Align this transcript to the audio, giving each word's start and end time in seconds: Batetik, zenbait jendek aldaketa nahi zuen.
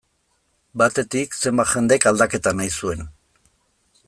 Batetik, 0.81 1.37
zenbait 1.41 1.71
jendek 1.75 2.09
aldaketa 2.13 2.57
nahi 2.61 2.75
zuen. 2.81 3.09